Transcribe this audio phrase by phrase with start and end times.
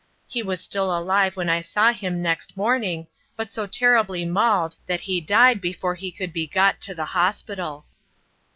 [0.27, 3.05] He was still alive when I saw him next morning,
[3.35, 7.85] but so terribly mauled that he died before he could be got to the hospital.